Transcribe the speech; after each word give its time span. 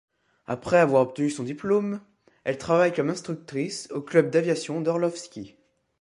Après 0.47 0.77
avoir 0.79 1.03
obtenu 1.03 1.29
son 1.29 1.43
diplôme, 1.43 2.01
elle 2.43 2.57
travaille 2.57 2.91
comme 2.91 3.11
instructrice 3.11 3.87
au 3.91 4.01
club 4.01 4.31
d'aviation 4.31 4.81
d'Orlovski. 4.81 5.55